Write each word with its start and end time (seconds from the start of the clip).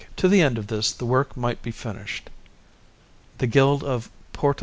To 0.15 0.27
the 0.27 0.41
end 0.41 0.57
that 0.57 0.67
this 0.67 0.99
work 0.99 1.37
might 1.37 1.61
be 1.61 1.69
finished, 1.69 2.31
the 3.37 3.45
Guild 3.45 3.83
of 3.83 4.09
Porta 4.33 4.57
S. 4.57 4.59